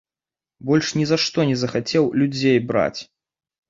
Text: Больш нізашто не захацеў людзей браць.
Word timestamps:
Больш 0.69 0.87
нізашто 1.01 1.47
не 1.51 1.55
захацеў 1.67 2.11
людзей 2.25 2.57
браць. 2.69 3.01